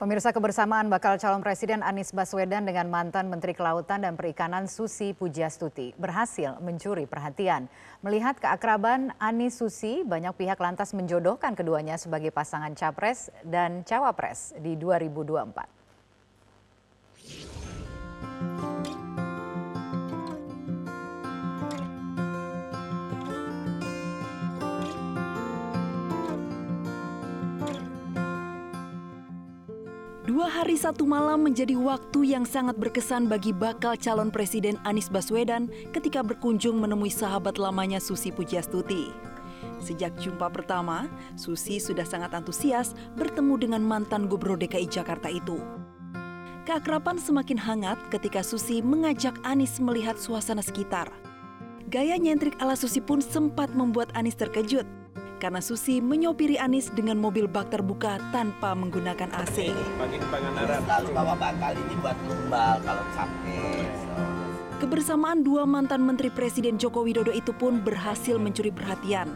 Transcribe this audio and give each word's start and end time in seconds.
Pemirsa 0.00 0.32
kebersamaan 0.32 0.88
bakal 0.88 1.20
calon 1.20 1.44
Presiden 1.44 1.84
Anies 1.84 2.16
Baswedan 2.16 2.64
dengan 2.64 2.88
mantan 2.88 3.28
Menteri 3.28 3.52
Kelautan 3.52 4.00
dan 4.00 4.16
Perikanan 4.16 4.64
Susi 4.64 5.12
Pujiastuti 5.12 5.92
berhasil 5.92 6.56
mencuri 6.64 7.04
perhatian. 7.04 7.68
Melihat 8.00 8.40
keakraban 8.40 9.12
Anies 9.20 9.60
Susi, 9.60 10.00
banyak 10.00 10.32
pihak 10.40 10.56
lantas 10.56 10.96
menjodohkan 10.96 11.52
keduanya 11.52 12.00
sebagai 12.00 12.32
pasangan 12.32 12.72
capres 12.72 13.28
dan 13.44 13.84
cawapres 13.84 14.56
di 14.64 14.72
2024. 14.72 15.79
Dua 30.40 30.48
hari 30.48 30.72
satu 30.72 31.04
malam 31.04 31.44
menjadi 31.44 31.76
waktu 31.76 32.32
yang 32.32 32.48
sangat 32.48 32.72
berkesan 32.80 33.28
bagi 33.28 33.52
bakal 33.52 33.92
calon 33.92 34.32
Presiden 34.32 34.80
Anies 34.88 35.12
Baswedan 35.12 35.68
ketika 35.92 36.24
berkunjung 36.24 36.80
menemui 36.80 37.12
sahabat 37.12 37.60
lamanya 37.60 38.00
Susi 38.00 38.32
Pujiastuti. 38.32 39.12
Sejak 39.84 40.16
jumpa 40.16 40.48
pertama, 40.48 41.12
Susi 41.36 41.76
sudah 41.76 42.08
sangat 42.08 42.32
antusias 42.32 42.96
bertemu 43.20 43.68
dengan 43.68 43.84
mantan 43.84 44.32
Gubernur 44.32 44.56
DKI 44.56 44.88
Jakarta 44.88 45.28
itu. 45.28 45.60
Keakraban 46.64 47.20
semakin 47.20 47.60
hangat 47.60 48.00
ketika 48.08 48.40
Susi 48.40 48.80
mengajak 48.80 49.36
Anies 49.44 49.76
melihat 49.76 50.16
suasana 50.16 50.64
sekitar. 50.64 51.12
Gaya 51.92 52.16
nyentrik 52.16 52.56
ala 52.64 52.80
Susi 52.80 53.04
pun 53.04 53.20
sempat 53.20 53.76
membuat 53.76 54.08
Anies 54.16 54.40
terkejut 54.40 54.88
karena 55.40 55.64
Susi 55.64 56.04
menyopiri 56.04 56.60
Anis 56.60 56.92
dengan 56.92 57.16
mobil 57.16 57.48
bak 57.48 57.72
terbuka 57.72 58.20
tanpa 58.28 58.76
menggunakan 58.76 59.32
AC. 59.32 59.72
Bagi 59.96 60.20
Pangandaran. 60.28 60.84
Lalu 60.84 61.08
bawa 61.16 61.34
bakal 61.34 61.72
ini 61.72 61.96
buat 62.04 62.16
tumbal 62.28 62.76
kalau 62.84 63.04
capek. 63.16 63.88
Kebersamaan 64.84 65.40
dua 65.40 65.64
mantan 65.64 66.04
Menteri 66.04 66.28
Presiden 66.28 66.76
Joko 66.76 67.04
Widodo 67.08 67.32
itu 67.32 67.56
pun 67.56 67.80
berhasil 67.80 68.36
mencuri 68.36 68.68
perhatian. 68.68 69.32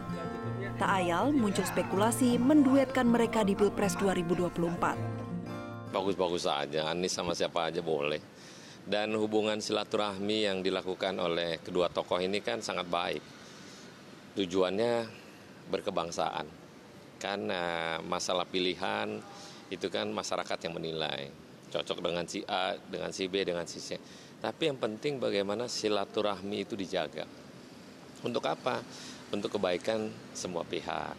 Tak 0.76 0.90
ayal 1.00 1.32
muncul 1.32 1.64
spekulasi 1.64 2.36
menduetkan 2.36 3.08
mereka 3.08 3.40
di 3.40 3.56
Pilpres 3.56 3.96
2024. 3.96 5.92
Bagus-bagus 5.94 6.44
saja, 6.44 6.90
Anies 6.90 7.14
sama 7.14 7.32
siapa 7.32 7.70
aja 7.70 7.80
boleh. 7.80 8.20
Dan 8.84 9.16
hubungan 9.16 9.62
silaturahmi 9.62 10.44
yang 10.44 10.60
dilakukan 10.60 11.16
oleh 11.16 11.62
kedua 11.64 11.88
tokoh 11.88 12.20
ini 12.20 12.44
kan 12.44 12.60
sangat 12.60 12.84
baik. 12.90 13.22
Tujuannya 14.34 15.23
berkebangsaan. 15.68 16.46
Karena 17.20 17.96
masalah 18.04 18.44
pilihan 18.44 19.20
itu 19.72 19.86
kan 19.88 20.10
masyarakat 20.12 20.58
yang 20.68 20.74
menilai. 20.76 21.32
Cocok 21.72 21.98
dengan 22.04 22.24
si 22.28 22.44
A, 22.46 22.76
dengan 22.76 23.10
si 23.10 23.24
B, 23.26 23.42
dengan 23.42 23.66
si 23.66 23.80
C. 23.80 23.96
Tapi 24.44 24.68
yang 24.68 24.76
penting 24.76 25.16
bagaimana 25.16 25.66
silaturahmi 25.66 26.68
itu 26.68 26.76
dijaga. 26.76 27.24
Untuk 28.20 28.44
apa? 28.44 28.84
Untuk 29.32 29.56
kebaikan 29.56 30.12
semua 30.36 30.62
pihak. 30.68 31.16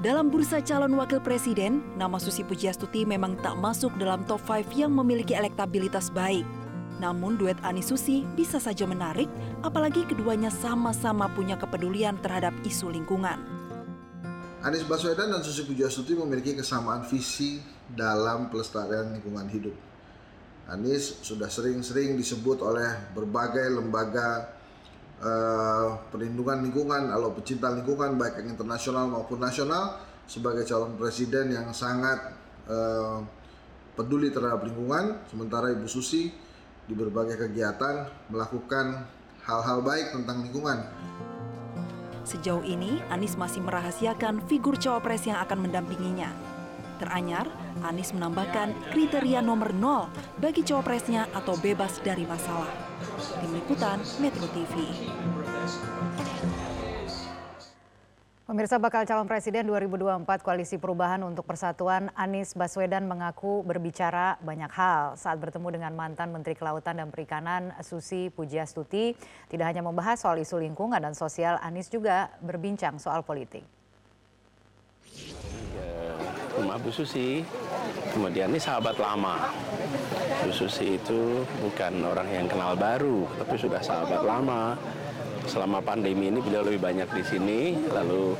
Dalam 0.00 0.32
bursa 0.32 0.64
calon 0.64 0.96
wakil 0.96 1.20
presiden, 1.20 1.84
nama 2.00 2.16
Susi 2.16 2.40
Pujiastuti 2.40 3.04
memang 3.04 3.36
tak 3.36 3.60
masuk 3.60 3.92
dalam 4.00 4.24
top 4.24 4.40
5 4.48 4.72
yang 4.72 4.88
memiliki 4.96 5.36
elektabilitas 5.36 6.08
baik. 6.08 6.48
Namun 7.00 7.40
duet 7.40 7.56
Ani 7.64 7.80
Susi 7.80 8.28
bisa 8.36 8.60
saja 8.60 8.84
menarik, 8.84 9.26
apalagi 9.64 10.04
keduanya 10.04 10.52
sama-sama 10.52 11.32
punya 11.32 11.56
kepedulian 11.56 12.20
terhadap 12.20 12.52
isu 12.60 12.92
lingkungan. 12.92 13.40
Anies 14.60 14.84
Baswedan 14.84 15.32
dan 15.32 15.40
Susi 15.40 15.64
Pujiastuti 15.64 16.12
memiliki 16.12 16.52
kesamaan 16.52 17.08
visi 17.08 17.64
dalam 17.88 18.52
pelestarian 18.52 19.16
lingkungan 19.16 19.48
hidup. 19.48 19.72
Anies 20.68 21.24
sudah 21.24 21.48
sering-sering 21.48 22.20
disebut 22.20 22.60
oleh 22.60 23.08
berbagai 23.16 23.72
lembaga 23.72 24.52
uh, 25.24 25.96
perlindungan 26.12 26.60
lingkungan 26.60 27.08
atau 27.08 27.32
pecinta 27.32 27.72
lingkungan 27.72 28.20
baik 28.20 28.44
yang 28.44 28.52
internasional 28.52 29.08
maupun 29.08 29.40
nasional 29.40 29.96
sebagai 30.28 30.68
calon 30.68 30.92
presiden 31.00 31.56
yang 31.56 31.72
sangat 31.72 32.36
uh, 32.68 33.24
peduli 33.96 34.28
terhadap 34.28 34.60
lingkungan. 34.68 35.24
Sementara 35.32 35.72
Ibu 35.72 35.88
Susi 35.88 36.49
di 36.90 36.98
berbagai 36.98 37.38
kegiatan 37.38 38.10
melakukan 38.34 39.06
hal-hal 39.46 39.78
baik 39.78 40.10
tentang 40.10 40.42
lingkungan. 40.42 40.82
Sejauh 42.26 42.66
ini, 42.66 42.98
Anies 43.14 43.38
masih 43.38 43.62
merahasiakan 43.62 44.42
figur 44.50 44.74
cawapres 44.74 45.22
yang 45.22 45.38
akan 45.38 45.70
mendampinginya. 45.70 46.34
Teranyar, 46.98 47.46
Anies 47.86 48.10
menambahkan 48.10 48.74
kriteria 48.90 49.38
nomor 49.40 49.70
nol 49.70 50.10
bagi 50.42 50.66
cawapresnya 50.66 51.30
atau 51.32 51.54
bebas 51.62 52.02
dari 52.02 52.26
masalah. 52.26 52.68
Tim 53.38 53.54
Liputan 53.54 54.02
Metro 54.18 54.44
TV. 54.50 54.74
Pemirsa 58.60 58.76
bakal 58.76 59.08
calon 59.08 59.24
presiden 59.24 59.64
2024 59.72 60.44
Koalisi 60.44 60.76
Perubahan 60.76 61.24
untuk 61.24 61.48
Persatuan 61.48 62.12
Anies 62.12 62.52
Baswedan 62.52 63.08
mengaku 63.08 63.64
berbicara 63.64 64.36
banyak 64.44 64.68
hal 64.76 65.16
saat 65.16 65.40
bertemu 65.40 65.80
dengan 65.80 65.96
mantan 65.96 66.28
Menteri 66.28 66.52
Kelautan 66.52 67.00
dan 67.00 67.08
Perikanan 67.08 67.72
Susi 67.80 68.28
Pujiastuti. 68.28 69.16
Tidak 69.48 69.64
hanya 69.64 69.80
membahas 69.80 70.20
soal 70.20 70.44
isu 70.44 70.60
lingkungan 70.60 71.00
dan 71.00 71.16
sosial, 71.16 71.56
Anies 71.64 71.88
juga 71.88 72.36
berbincang 72.44 73.00
soal 73.00 73.24
politik. 73.24 73.64
Rumah 76.60 76.76
Bu 76.84 76.92
Susi, 76.92 77.40
kemudian 78.12 78.52
ini 78.52 78.60
sahabat 78.60 79.00
lama. 79.00 79.56
Bu 80.44 80.52
Susi 80.52 81.00
itu 81.00 81.48
bukan 81.64 82.04
orang 82.04 82.28
yang 82.28 82.44
kenal 82.44 82.76
baru, 82.76 83.24
tapi 83.40 83.56
sudah 83.56 83.80
sahabat 83.80 84.20
lama 84.20 84.76
selama 85.46 85.80
pandemi 85.80 86.28
ini 86.28 86.40
beliau 86.42 86.66
lebih 86.66 86.80
banyak 86.80 87.08
di 87.12 87.22
sini. 87.24 87.60
Lalu 87.88 88.34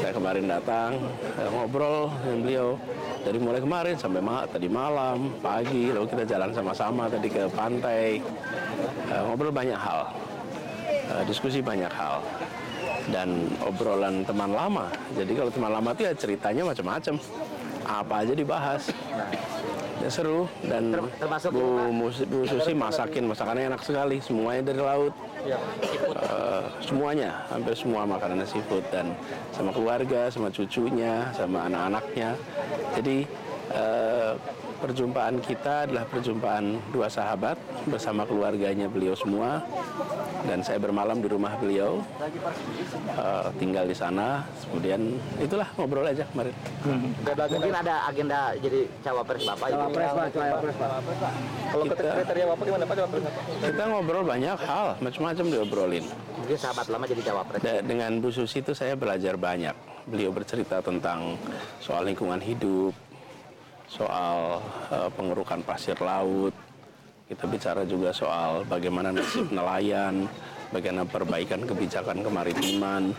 saya 0.00 0.12
kemarin 0.12 0.44
datang 0.48 0.96
saya 1.36 1.48
ngobrol 1.48 2.12
dengan 2.24 2.38
beliau 2.44 2.68
dari 3.24 3.38
mulai 3.40 3.60
kemarin 3.64 3.96
sampai 3.96 4.20
ma 4.20 4.44
tadi 4.44 4.68
malam, 4.68 5.32
pagi, 5.40 5.88
lalu 5.88 6.06
kita 6.12 6.28
jalan 6.28 6.52
sama-sama 6.52 7.08
tadi 7.08 7.28
ke 7.32 7.48
pantai, 7.56 8.20
uh, 9.08 9.22
ngobrol 9.24 9.48
banyak 9.48 9.80
hal, 9.80 10.12
uh, 11.08 11.22
diskusi 11.24 11.64
banyak 11.64 11.88
hal, 11.88 12.20
dan 13.08 13.48
obrolan 13.64 14.28
teman 14.28 14.52
lama. 14.52 14.92
Jadi 15.16 15.32
kalau 15.32 15.48
teman 15.48 15.72
lama 15.72 15.88
itu 15.96 16.02
ya 16.04 16.12
ceritanya 16.12 16.62
macam-macam, 16.68 17.14
apa 17.88 18.14
aja 18.20 18.32
dibahas. 18.36 18.82
Ya, 20.04 20.12
seru. 20.12 20.44
Dan 20.60 20.92
Termasuk 21.16 21.56
Bu, 21.56 21.88
Bu 22.28 22.44
Susi 22.44 22.76
masakin 22.76 23.24
masakannya 23.24 23.72
enak 23.72 23.80
sekali, 23.80 24.20
semuanya 24.20 24.68
dari 24.68 24.80
laut. 24.84 25.16
Uh, 26.12 26.68
semuanya, 26.84 27.40
hampir 27.48 27.72
semua 27.72 28.04
makanan 28.04 28.44
seafood. 28.44 28.84
Dan 28.92 29.16
sama 29.56 29.72
keluarga, 29.72 30.28
sama 30.28 30.52
cucunya, 30.52 31.32
sama 31.32 31.64
anak-anaknya. 31.72 32.36
Jadi 33.00 33.24
uh, 33.72 34.36
perjumpaan 34.84 35.40
kita 35.40 35.88
adalah 35.88 36.04
perjumpaan 36.04 36.76
dua 36.92 37.08
sahabat 37.08 37.56
bersama 37.88 38.28
keluarganya 38.28 38.84
beliau 38.84 39.16
semua 39.16 39.64
dan 40.44 40.60
saya 40.60 40.78
bermalam 40.80 41.18
di 41.20 41.28
rumah 41.28 41.56
beliau 41.56 42.04
uh, 43.16 43.48
tinggal 43.56 43.84
di 43.88 43.96
sana. 43.96 44.44
Kemudian 44.68 45.16
itulah 45.40 45.68
ngobrol 45.76 46.04
aja 46.04 46.24
kemarin. 46.32 46.54
Hmm. 46.84 47.10
mungkin 47.24 47.74
ada 47.74 47.94
agenda 48.08 48.52
jadi 48.60 48.80
cawapres 49.00 49.42
bapak 49.48 49.68
cawapres 49.72 50.10
pak 50.12 50.26
cawapres 50.36 50.76
pak. 50.76 51.32
kalau 51.72 51.84
kita, 51.88 52.10
kriteria 52.20 52.44
bapak 52.52 52.64
gimana 52.68 52.84
pak 52.84 52.96
cawapres? 53.00 53.22
kita 53.64 53.82
ngobrol 53.88 54.24
banyak 54.24 54.58
hal 54.60 54.86
macam-macam 55.00 55.44
diobrolin. 55.48 56.04
Mungkin 56.44 56.56
sahabat 56.60 56.86
lama 56.92 57.04
jadi 57.08 57.22
cawapres. 57.24 57.60
Dengan 57.64 58.10
Bu 58.20 58.28
Susi 58.28 58.60
itu 58.60 58.76
saya 58.76 58.94
belajar 58.94 59.40
banyak. 59.40 59.72
Beliau 60.04 60.28
bercerita 60.36 60.84
tentang 60.84 61.40
soal 61.80 62.04
lingkungan 62.04 62.36
hidup 62.44 62.92
soal 63.88 64.58
uh, 64.90 65.10
pengerukan 65.12 65.60
pasir 65.62 65.96
laut, 66.00 66.52
kita 67.24 67.48
bicara 67.48 67.82
juga 67.88 68.12
soal 68.12 68.68
bagaimana 68.68 69.08
nasib 69.08 69.48
nelayan, 69.48 70.28
bagaimana 70.68 71.08
perbaikan 71.08 71.64
kebijakan 71.64 72.20
kemaritiman, 72.20 73.16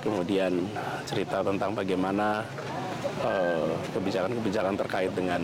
kemudian 0.00 0.64
cerita 1.04 1.44
tentang 1.44 1.76
bagaimana 1.76 2.40
eh, 3.20 3.68
kebijakan-kebijakan 3.92 4.74
uh, 4.76 4.80
terkait 4.80 5.12
dengan 5.12 5.42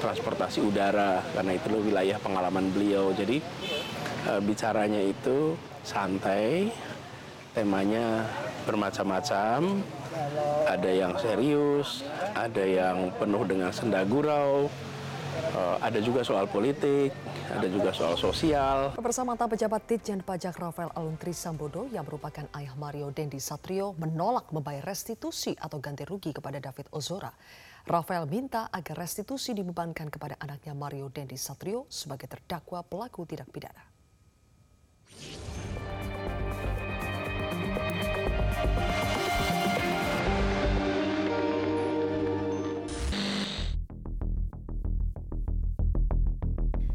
transportasi 0.00 0.64
udara, 0.64 1.20
karena 1.36 1.52
itu 1.60 1.76
wilayah 1.76 2.16
pengalaman 2.24 2.72
beliau. 2.72 3.12
Jadi 3.12 3.36
uh, 4.32 4.40
bicaranya 4.40 5.04
itu 5.04 5.60
santai, 5.84 6.72
temanya 7.52 8.24
bermacam-macam, 8.64 9.84
ada 10.64 10.90
yang 10.90 11.12
serius, 11.20 12.00
ada 12.32 12.64
yang 12.64 13.12
penuh 13.20 13.44
dengan 13.44 13.68
senda 13.76 14.00
gurau, 14.08 14.72
uh, 15.54 15.76
ada 15.82 15.98
juga 16.00 16.22
soal 16.22 16.46
politik, 16.48 17.10
ada 17.50 17.66
juga 17.66 17.90
soal 17.90 18.14
sosial. 18.16 18.94
Bersama 18.98 19.34
mantan 19.34 19.50
pejabat 19.50 19.82
Ditjen 19.88 20.20
Pajak 20.22 20.56
Rafael 20.56 20.90
Aluntri 20.94 21.34
Sambodo 21.34 21.90
yang 21.90 22.06
merupakan 22.06 22.46
ayah 22.56 22.74
Mario 22.78 23.10
Dendi 23.10 23.42
Satrio 23.42 23.92
menolak 23.98 24.50
membayar 24.54 24.84
restitusi 24.86 25.56
atau 25.58 25.82
ganti 25.82 26.06
rugi 26.06 26.30
kepada 26.30 26.62
David 26.62 26.88
Ozora. 26.94 27.32
Rafael 27.84 28.24
minta 28.24 28.72
agar 28.72 28.96
restitusi 28.96 29.52
dibebankan 29.52 30.08
kepada 30.08 30.40
anaknya 30.40 30.72
Mario 30.72 31.12
Dendi 31.12 31.36
Satrio 31.36 31.84
sebagai 31.92 32.30
terdakwa 32.30 32.80
pelaku 32.80 33.28
tindak 33.28 33.52
pidana. 33.52 33.84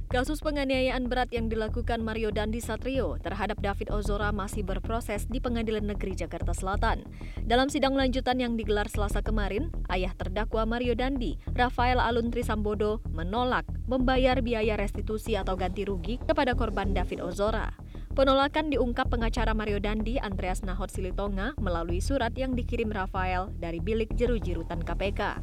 Kasus 0.10 0.42
penganiayaan 0.42 1.06
berat 1.06 1.30
yang 1.30 1.54
dilakukan 1.54 2.02
Mario 2.02 2.34
Dandi 2.34 2.58
Satrio 2.58 3.22
terhadap 3.22 3.62
David 3.62 3.94
Ozora 3.94 4.34
masih 4.34 4.66
berproses 4.66 5.30
di 5.30 5.38
Pengadilan 5.38 5.86
Negeri 5.86 6.18
Jakarta 6.18 6.50
Selatan. 6.50 7.06
Dalam 7.46 7.70
sidang 7.70 7.94
lanjutan 7.94 8.42
yang 8.42 8.58
digelar 8.58 8.90
Selasa 8.90 9.22
kemarin, 9.22 9.70
ayah 9.94 10.10
terdakwa 10.18 10.66
Mario 10.66 10.98
Dandi, 10.98 11.38
Rafael 11.54 12.02
Alun 12.02 12.34
Trisambodo, 12.34 13.06
menolak 13.14 13.70
membayar 13.86 14.42
biaya 14.42 14.82
restitusi 14.82 15.38
atau 15.38 15.54
ganti 15.54 15.86
rugi 15.86 16.18
kepada 16.26 16.58
korban 16.58 16.90
David 16.90 17.22
Ozora. 17.22 17.70
Penolakan 18.18 18.74
diungkap 18.74 19.14
pengacara 19.14 19.54
Mario 19.54 19.78
Dandi, 19.78 20.18
Andreas 20.18 20.66
Nahot 20.66 20.90
Silitonga, 20.90 21.54
melalui 21.62 22.02
surat 22.02 22.34
yang 22.34 22.58
dikirim 22.58 22.90
Rafael 22.90 23.54
dari 23.62 23.78
bilik 23.78 24.18
jeru 24.18 24.42
jirutan 24.42 24.82
KPK. 24.82 25.38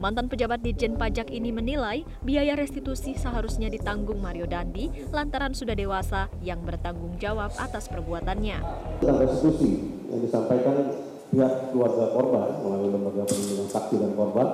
Mantan 0.00 0.32
pejabat 0.32 0.64
Ditjen 0.64 0.96
Pajak 0.96 1.28
ini 1.28 1.52
menilai 1.52 2.08
biaya 2.24 2.56
restitusi 2.56 3.12
seharusnya 3.20 3.68
ditanggung 3.68 4.16
Mario 4.16 4.48
Dandi 4.48 4.88
lantaran 5.12 5.52
sudah 5.52 5.76
dewasa 5.76 6.32
yang 6.40 6.64
bertanggung 6.64 7.20
jawab 7.20 7.52
atas 7.60 7.84
perbuatannya. 7.92 8.64
Restitusi 9.04 9.92
yang 10.08 10.24
disampaikan 10.24 10.96
pihak 11.28 11.76
keluarga 11.76 12.16
korban 12.16 12.48
melalui 12.64 12.96
lembaga 12.96 13.28
perlindungan 13.28 13.68
saksi 13.68 13.94
dan 14.00 14.12
korban 14.16 14.48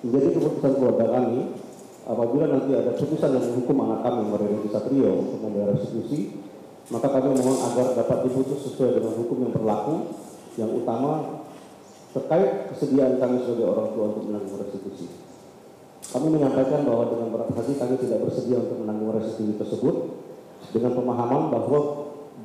menjadi 0.00 0.28
keputusan 0.40 0.72
keluarga 0.80 1.06
kami 1.20 1.38
apabila 2.08 2.44
nanti 2.48 2.70
ada 2.72 2.90
putusan 2.96 3.30
yang 3.36 3.44
menghukum 3.44 3.76
anak 3.84 4.00
kami 4.08 4.20
Mario 4.24 4.48
Dandi 4.56 4.68
Satrio 4.72 5.10
untuk 5.20 5.38
membayar 5.44 5.68
restitusi 5.76 6.32
maka 6.88 7.12
kami 7.12 7.36
mohon 7.36 7.60
agar 7.60 7.92
dapat 7.92 8.24
diputus 8.24 8.64
sesuai 8.64 8.96
dengan 8.96 9.12
hukum 9.20 9.36
yang 9.44 9.52
berlaku 9.52 9.94
yang 10.56 10.72
utama 10.72 11.37
terkait 12.12 12.72
kesediaan 12.72 13.20
kami 13.20 13.44
sebagai 13.44 13.66
orang 13.68 13.88
tua 13.92 14.04
untuk 14.12 14.24
menanggung 14.28 14.58
restitusi. 14.60 15.06
Kami 16.08 16.26
menyampaikan 16.32 16.88
bahwa 16.88 17.04
dengan 17.12 17.28
berat 17.36 17.50
hati 17.52 17.76
kami 17.76 17.94
tidak 18.00 18.24
bersedia 18.24 18.56
untuk 18.64 18.80
menanggung 18.80 19.12
restitusi 19.12 19.60
tersebut 19.60 19.94
dengan 20.72 20.92
pemahaman 20.96 21.42
bahwa 21.52 21.80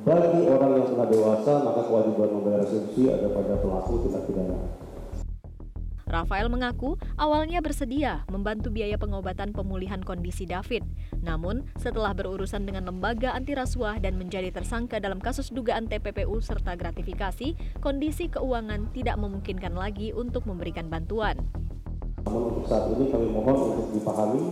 bagi 0.04 0.44
orang 0.44 0.70
yang 0.76 0.86
telah 0.92 1.06
dewasa 1.08 1.52
maka 1.64 1.80
kewajiban 1.88 2.28
membayar 2.28 2.60
restitusi 2.60 3.08
ada 3.08 3.32
pada 3.32 3.56
pelaku 3.56 4.04
tindak 4.04 4.28
pidana. 4.28 4.58
Rafael 6.14 6.46
mengaku 6.46 6.94
awalnya 7.18 7.58
bersedia 7.58 8.22
membantu 8.30 8.70
biaya 8.70 8.94
pengobatan 8.94 9.50
pemulihan 9.50 9.98
kondisi 9.98 10.46
David. 10.46 10.86
Namun, 11.26 11.66
setelah 11.74 12.14
berurusan 12.14 12.62
dengan 12.62 12.86
lembaga 12.86 13.34
anti 13.34 13.50
rasuah 13.58 13.98
dan 13.98 14.14
menjadi 14.14 14.54
tersangka 14.54 15.02
dalam 15.02 15.18
kasus 15.18 15.50
dugaan 15.50 15.90
TPPU 15.90 16.38
serta 16.38 16.78
gratifikasi, 16.78 17.58
kondisi 17.82 18.30
keuangan 18.30 18.94
tidak 18.94 19.18
memungkinkan 19.18 19.74
lagi 19.74 20.14
untuk 20.14 20.46
memberikan 20.46 20.86
bantuan. 20.86 21.34
Namun 22.22 22.42
untuk 22.54 22.64
saat 22.70 22.94
ini 22.94 23.10
kami 23.10 23.26
mohon 23.34 23.74
untuk 23.74 23.86
dipahami 23.98 24.42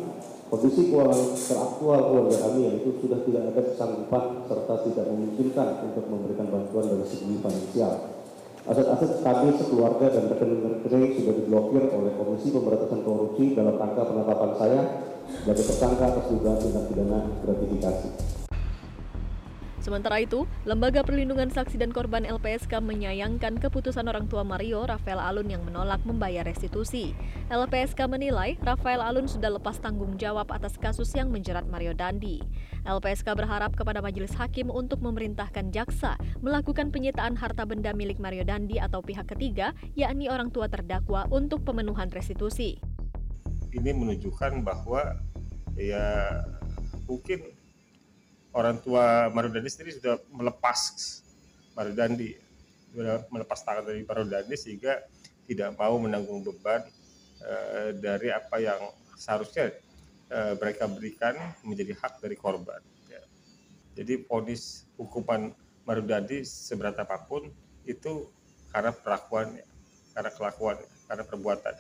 kondisi 0.53 0.93
keuangan 0.93 1.21
teraktual 1.33 2.01
keluarga 2.11 2.37
kami 2.45 2.61
yaitu 2.69 2.91
sudah 3.01 3.25
tidak 3.25 3.43
ada 3.49 3.63
kesanggupan 3.65 4.25
serta 4.45 4.75
tidak 4.85 5.05
memungkinkan 5.09 5.69
untuk 5.89 6.05
memberikan 6.11 6.47
bantuan 6.53 6.85
dari 6.91 7.07
segi 7.09 7.41
finansial. 7.41 8.22
Aset-aset 8.63 9.27
kami 9.27 9.59
sekeluarga 9.59 10.07
dan 10.07 10.31
rekening-rekening 10.31 11.19
sudah 11.19 11.35
diblokir 11.35 11.83
oleh 11.99 12.15
Komisi 12.15 12.55
Pemberantasan 12.55 13.03
Korupsi 13.03 13.59
dalam 13.59 13.75
rangka 13.75 14.07
penetapan 14.07 14.51
saya 14.55 14.81
sebagai 15.27 15.67
tersangka 15.67 16.05
atas 16.15 16.31
dugaan 16.31 16.59
tindak 16.63 16.87
pidana 16.87 17.27
gratifikasi. 17.43 18.42
Sementara 19.83 20.23
itu, 20.23 20.47
Lembaga 20.63 21.03
Perlindungan 21.03 21.51
Saksi 21.51 21.75
dan 21.75 21.91
Korban 21.91 22.23
LPSK 22.23 22.79
menyayangkan 22.79 23.59
keputusan 23.59 24.07
orang 24.07 24.31
tua 24.31 24.47
Mario, 24.47 24.87
Rafael 24.87 25.19
Alun 25.19 25.51
yang 25.51 25.67
menolak 25.67 25.99
membayar 26.07 26.47
restitusi. 26.47 27.19
LPSK 27.51 28.07
menilai 28.07 28.55
Rafael 28.63 29.03
Alun 29.03 29.27
sudah 29.27 29.51
lepas 29.51 29.83
tanggung 29.83 30.15
jawab 30.23 30.55
atas 30.55 30.79
kasus 30.79 31.11
yang 31.19 31.35
menjerat 31.35 31.67
Mario 31.67 31.99
Dandi. 31.99 32.39
LPSK 32.87 33.35
berharap 33.35 33.75
kepada 33.75 33.99
majelis 33.99 34.31
hakim 34.39 34.71
untuk 34.71 35.03
memerintahkan 35.03 35.75
jaksa 35.75 36.15
melakukan 36.39 36.95
penyitaan 36.95 37.35
harta 37.35 37.67
benda 37.67 37.91
milik 37.91 38.23
Mario 38.23 38.47
Dandi 38.47 38.79
atau 38.79 39.03
pihak 39.03 39.35
ketiga, 39.35 39.75
yakni 39.99 40.31
orang 40.31 40.55
tua 40.55 40.71
terdakwa 40.71 41.27
untuk 41.35 41.67
pemenuhan 41.67 42.07
restitusi. 42.15 42.79
Ini 43.75 43.91
menunjukkan 43.99 44.63
bahwa 44.63 45.19
ya 45.75 46.39
mungkin 47.11 47.62
orang 48.53 48.77
tua 48.81 49.33
Mario 49.33 49.53
Dandi 49.53 49.71
sendiri 49.73 49.97
sudah 49.97 50.21
melepas 50.33 50.79
Mario 51.73 51.95
Dandi 51.97 52.31
sudah 52.93 53.25
melepas 53.33 53.59
tangan 53.65 53.89
dari 53.89 54.05
Mario 54.05 54.29
Dandi 54.29 54.55
sehingga 54.57 55.01
tidak 55.49 55.75
mau 55.81 55.97
menanggung 55.97 56.45
beban 56.45 56.85
uh, 57.43 57.91
dari 57.97 58.29
apa 58.29 58.61
yang 58.61 58.81
seharusnya 59.17 59.73
uh, 60.29 60.55
mereka 60.61 60.85
berikan 60.87 61.35
menjadi 61.65 61.97
hak 61.97 62.21
dari 62.21 62.37
korban. 62.37 62.79
Ya. 63.09 63.23
Jadi 63.97 64.21
ponis 64.23 64.85
hukuman 65.01 65.57
Mario 65.89 66.05
Dandi 66.07 66.45
seberat 66.47 67.01
apa 67.01 67.25
pun 67.27 67.49
itu 67.89 68.29
karena 68.71 68.95
perlakuan, 68.95 69.59
karena 70.15 70.31
kelakuan, 70.31 70.77
karena 71.11 71.25
perbuatan. 71.27 71.75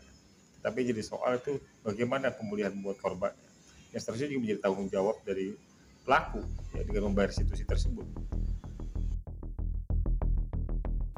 Tapi 0.62 0.78
jadi 0.86 1.02
soal 1.02 1.38
itu 1.40 1.58
bagaimana 1.82 2.30
pemulihan 2.30 2.74
buat 2.82 2.98
korban. 2.98 3.32
Yang 3.92 4.08
seterusnya 4.08 4.28
juga 4.32 4.40
menjadi 4.44 4.60
tanggung 4.64 4.88
jawab 4.88 5.16
dari 5.24 5.56
pelaku 6.02 6.42
ya, 6.74 6.82
dengan 6.86 7.10
membayar 7.10 7.30
restitusi 7.30 7.62
tersebut. 7.66 8.06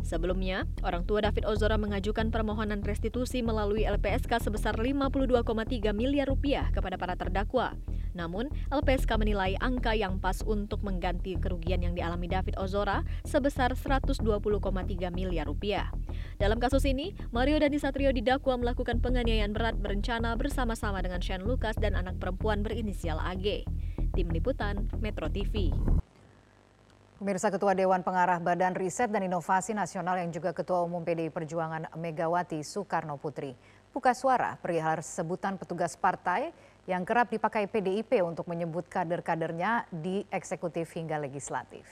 Sebelumnya, 0.05 0.69
orang 0.85 1.09
tua 1.09 1.25
David 1.25 1.49
Ozora 1.49 1.81
mengajukan 1.81 2.29
permohonan 2.29 2.85
restitusi 2.85 3.41
melalui 3.41 3.89
LPSK 3.89 4.37
sebesar 4.37 4.77
52,3 4.77 5.97
miliar 5.97 6.29
rupiah 6.29 6.69
kepada 6.77 7.01
para 7.01 7.17
terdakwa. 7.17 7.73
Namun, 8.15 8.47
LPSK 8.71 9.11
menilai 9.19 9.59
angka 9.59 9.97
yang 9.97 10.23
pas 10.23 10.39
untuk 10.47 10.85
mengganti 10.87 11.35
kerugian 11.35 11.83
yang 11.83 11.99
dialami 11.99 12.31
David 12.31 12.55
Ozora 12.61 13.03
sebesar 13.27 13.75
120,3 13.75 14.23
miliar 15.11 15.51
rupiah. 15.51 15.91
Dalam 16.39 16.63
kasus 16.63 16.87
ini, 16.87 17.17
Mario 17.35 17.59
Dandi 17.59 17.83
Satrio 17.83 18.15
didakwa 18.15 18.55
melakukan 18.61 19.03
penganiayaan 19.03 19.51
berat 19.51 19.75
berencana 19.83 20.39
bersama-sama 20.39 21.03
dengan 21.03 21.19
Shane 21.19 21.43
Lucas 21.43 21.75
dan 21.81 21.99
anak 21.99 22.23
perempuan 22.23 22.63
berinisial 22.63 23.19
AG. 23.19 23.67
Tim 24.15 24.31
Liputan 24.31 24.87
Metro 25.03 25.27
TV. 25.27 25.75
Pemirsa 27.19 27.51
Ketua 27.51 27.75
Dewan 27.75 28.07
Pengarah 28.07 28.39
Badan 28.39 28.79
Riset 28.79 29.11
dan 29.11 29.27
Inovasi 29.27 29.75
Nasional 29.75 30.23
yang 30.23 30.31
juga 30.31 30.55
Ketua 30.55 30.87
Umum 30.87 31.03
PDI 31.03 31.35
Perjuangan 31.35 31.91
Megawati 31.99 32.63
Soekarno 32.63 33.19
Putri 33.19 33.59
buka 33.91 34.15
suara 34.15 34.55
perihal 34.63 35.03
sebutan 35.03 35.59
petugas 35.59 35.99
partai 35.99 36.55
yang 36.87 37.03
kerap 37.03 37.27
dipakai 37.27 37.67
PDIP 37.67 38.23
untuk 38.23 38.47
menyebut 38.47 38.87
kader-kadernya 38.87 39.91
di 39.91 40.23
eksekutif 40.31 40.95
hingga 40.95 41.19
legislatif. 41.19 41.83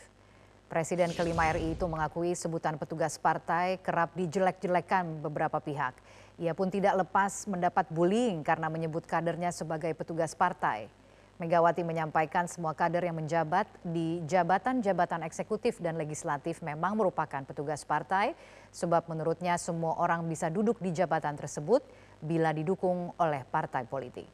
Presiden 0.71 1.11
kelima 1.19 1.51
RI 1.51 1.75
itu 1.75 1.91
mengakui 1.91 2.39
sebutan 2.39 2.79
petugas 2.79 3.19
partai 3.19 3.83
kerap 3.83 4.15
dijelek-jelekan 4.15 5.27
beberapa 5.27 5.59
pihak. 5.59 5.99
Ia 6.39 6.55
pun 6.55 6.71
tidak 6.71 7.03
lepas 7.03 7.51
mendapat 7.51 7.91
bullying 7.91 8.47
karena 8.47 8.71
menyebut 8.71 9.03
kadernya 9.11 9.51
sebagai 9.51 9.91
petugas 9.99 10.39
partai. 10.39 11.02
Megawati 11.43 11.83
menyampaikan 11.83 12.47
semua 12.47 12.71
kader 12.71 13.03
yang 13.03 13.19
menjabat 13.19 13.67
di 13.83 14.23
jabatan-jabatan 14.31 15.27
eksekutif 15.27 15.83
dan 15.83 15.99
legislatif 15.99 16.63
memang 16.63 16.95
merupakan 16.95 17.43
petugas 17.43 17.83
partai, 17.83 18.39
sebab 18.71 19.11
menurutnya 19.11 19.59
semua 19.59 19.99
orang 19.99 20.23
bisa 20.31 20.47
duduk 20.47 20.79
di 20.79 20.95
jabatan 20.95 21.35
tersebut 21.35 21.83
bila 22.23 22.55
didukung 22.55 23.11
oleh 23.19 23.43
partai 23.43 23.83
politik. 23.91 24.31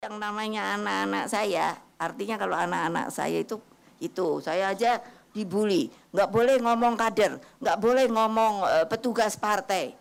Yang 0.00 0.16
namanya 0.16 0.80
anak-anak 0.80 1.24
saya, 1.28 1.76
artinya 2.00 2.40
kalau 2.40 2.56
anak-anak 2.56 3.12
saya 3.12 3.44
itu 3.44 3.60
itu 4.00 4.40
saya 4.40 4.72
aja 4.72 4.96
dibully, 5.36 5.92
nggak 6.16 6.32
boleh 6.32 6.56
ngomong 6.56 6.96
kader, 6.96 7.36
nggak 7.60 7.76
boleh 7.84 8.08
ngomong 8.08 8.64
uh, 8.64 8.86
petugas 8.88 9.36
partai. 9.36 9.92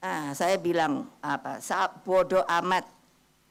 Nah, 0.00 0.32
saya 0.32 0.56
bilang 0.56 1.04
apa? 1.20 1.60
Bodoh 2.08 2.40
amat 2.48 2.99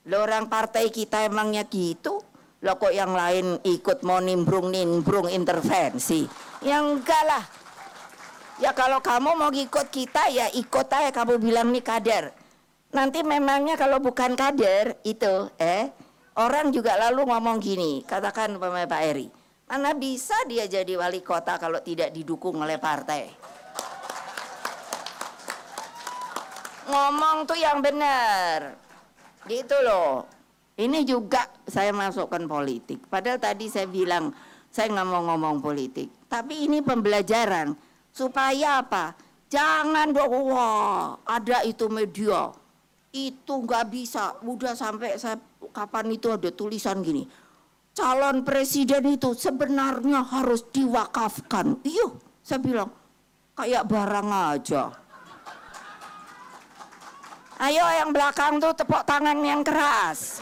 Lo 0.08 0.24
orang 0.24 0.48
partai 0.48 0.88
kita 0.88 1.28
emangnya 1.28 1.68
gitu? 1.68 2.24
Lo 2.64 2.74
kok 2.80 2.96
yang 2.96 3.12
lain 3.12 3.60
ikut 3.68 4.06
mau 4.08 4.24
nimbrung-nimbrung 4.24 5.28
intervensi? 5.28 6.24
Yang 6.64 6.84
enggak 6.96 7.24
lah. 7.28 7.44
Ya 8.60 8.72
kalau 8.76 9.04
kamu 9.04 9.36
mau 9.36 9.52
ikut 9.52 9.88
kita 9.92 10.32
ya 10.32 10.48
ikut 10.52 10.88
aja 10.88 11.12
kamu 11.12 11.40
bilang 11.40 11.72
nih 11.72 11.84
kader. 11.84 12.32
Nanti 12.96 13.24
memangnya 13.24 13.76
kalau 13.76 14.00
bukan 14.00 14.36
kader 14.36 15.00
itu 15.04 15.52
eh 15.60 15.92
orang 16.40 16.72
juga 16.72 16.96
lalu 16.96 17.28
ngomong 17.28 17.60
gini, 17.60 18.04
katakan 18.04 18.56
Pak 18.60 19.02
Eri. 19.04 19.28
Mana 19.68 19.94
bisa 19.96 20.36
dia 20.50 20.66
jadi 20.68 20.96
wali 20.96 21.24
kota 21.24 21.56
kalau 21.60 21.80
tidak 21.84 22.12
didukung 22.12 22.60
oleh 22.60 22.82
partai? 22.82 23.50
ngomong 26.90 27.46
tuh 27.46 27.58
yang 27.58 27.80
benar. 27.80 28.74
Gitu 29.48 29.78
loh. 29.86 30.28
Ini 30.80 31.04
juga 31.04 31.44
saya 31.68 31.92
masukkan 31.92 32.40
politik. 32.48 33.04
Padahal 33.12 33.40
tadi 33.40 33.68
saya 33.68 33.88
bilang 33.88 34.32
saya 34.72 34.92
nggak 34.96 35.08
mau 35.08 35.28
ngomong 35.28 35.60
politik. 35.60 36.08
Tapi 36.32 36.70
ini 36.70 36.80
pembelajaran 36.80 37.76
supaya 38.16 38.80
apa? 38.80 39.12
Jangan 39.50 40.14
dong, 40.14 40.54
wah 40.54 41.20
ada 41.26 41.66
itu 41.66 41.90
media. 41.90 42.54
Itu 43.12 43.66
nggak 43.66 43.86
bisa. 43.90 44.38
Udah 44.46 44.78
sampai 44.78 45.18
saya, 45.18 45.42
kapan 45.74 46.14
itu 46.14 46.30
ada 46.30 46.54
tulisan 46.54 47.02
gini. 47.02 47.26
Calon 47.98 48.46
presiden 48.46 49.04
itu 49.10 49.34
sebenarnya 49.34 50.22
harus 50.22 50.64
diwakafkan. 50.70 51.82
Iya, 51.82 52.14
saya 52.46 52.62
bilang 52.62 52.94
kayak 53.58 53.84
barang 53.90 54.30
aja. 54.30 54.94
Ayo 57.60 57.84
yang 57.92 58.16
belakang 58.16 58.56
tuh 58.64 58.72
tepuk 58.72 59.04
tangan 59.04 59.36
yang 59.44 59.68
keras. 59.68 60.40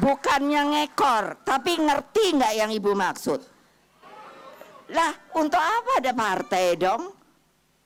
Bukannya 0.00 0.62
ngekor, 0.72 1.44
tapi 1.44 1.76
ngerti 1.76 2.40
nggak 2.40 2.54
yang 2.56 2.70
ibu 2.72 2.96
maksud? 2.96 3.40
Lah, 4.96 5.12
untuk 5.36 5.60
apa 5.60 6.00
ada 6.00 6.12
partai 6.16 6.72
dong? 6.80 7.12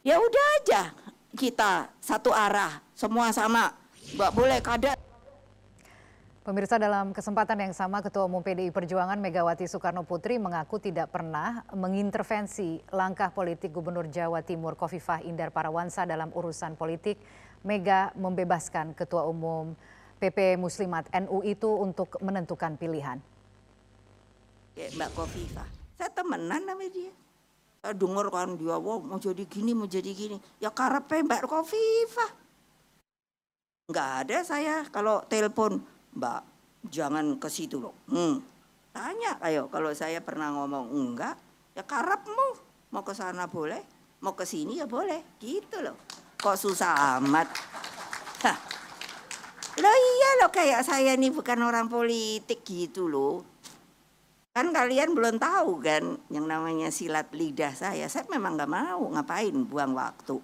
Ya 0.07 0.23
udah 0.23 0.47
aja 0.63 0.83
kita 1.35 1.91
satu 1.99 2.31
arah, 2.31 2.79
semua 2.95 3.35
sama. 3.35 3.75
Nggak 4.15 4.31
boleh 4.31 4.59
kader. 4.63 4.99
Pemirsa 6.45 6.77
dalam 6.77 7.17
kesempatan 7.17 7.57
yang 7.57 7.73
sama 7.73 8.05
Ketua 8.05 8.29
Umum 8.29 8.45
PDI 8.45 8.69
Perjuangan 8.69 9.17
Megawati 9.17 9.65
Soekarno 9.65 10.05
Putri 10.05 10.37
mengaku 10.37 10.77
tidak 10.77 11.09
pernah 11.09 11.65
mengintervensi 11.73 12.85
langkah 12.93 13.33
politik 13.33 13.73
Gubernur 13.73 14.13
Jawa 14.13 14.45
Timur 14.45 14.77
Kofifah 14.77 15.25
Indar 15.25 15.49
Parawansa 15.49 16.05
dalam 16.05 16.29
urusan 16.37 16.77
politik. 16.77 17.17
Mega 17.65 18.13
membebaskan 18.13 18.93
Ketua 18.93 19.25
Umum 19.25 19.73
PP 20.21 20.61
Muslimat 20.61 21.09
NU 21.17 21.41
itu 21.49 21.81
untuk 21.81 22.21
menentukan 22.21 22.77
pilihan. 22.77 23.17
Mbak 24.77 25.11
Kofifah, 25.17 25.97
saya 25.97 26.13
temenan 26.13 26.61
sama 26.61 26.85
dia. 26.93 27.09
Saya 27.81 27.97
dengar 27.97 28.29
kan 28.29 28.53
dia, 28.61 28.77
wow, 28.77 29.01
mau 29.01 29.17
jadi 29.17 29.49
gini, 29.49 29.73
mau 29.73 29.89
jadi 29.89 30.13
gini. 30.13 30.37
Ya 30.61 30.69
karepe 30.69 31.25
Mbak 31.25 31.49
Kofifah. 31.49 32.45
Enggak 33.89 34.29
ada 34.29 34.39
saya 34.45 34.85
kalau 34.93 35.25
telepon, 35.25 35.81
Mbak, 36.15 36.43
jangan 36.89 37.37
ke 37.43 37.49
situ 37.51 37.83
loh. 37.83 37.95
Hmm. 38.11 38.39
Tanya 38.95 39.43
ayo 39.43 39.67
kalau 39.67 39.91
saya 39.91 40.23
pernah 40.23 40.55
ngomong 40.55 40.95
enggak, 40.95 41.35
ya 41.75 41.83
karepmu. 41.83 42.49
Mau 42.95 43.03
ke 43.03 43.11
sana 43.11 43.51
boleh, 43.51 43.83
mau 44.23 44.39
ke 44.39 44.47
sini 44.47 44.79
ya 44.79 44.87
boleh. 44.87 45.39
Gitu 45.43 45.83
loh. 45.83 45.99
Kok 46.39 46.55
susah 46.55 47.19
amat. 47.19 47.51
Hah. 48.47 48.59
Loh 49.75 49.91
iya 49.91 50.31
loh 50.39 50.55
kayak 50.55 50.87
saya 50.87 51.19
nih 51.19 51.35
bukan 51.35 51.59
orang 51.67 51.91
politik 51.91 52.63
gitu 52.63 53.11
loh. 53.11 53.43
Kan 54.55 54.71
kalian 54.71 55.19
belum 55.19 55.43
tahu 55.43 55.83
kan 55.83 56.15
yang 56.31 56.47
namanya 56.47 56.95
silat 56.95 57.35
lidah 57.35 57.75
saya. 57.75 58.07
Saya 58.07 58.31
memang 58.31 58.55
nggak 58.55 58.71
mau 58.71 59.03
ngapain 59.11 59.67
buang 59.67 59.99
waktu. 59.99 60.39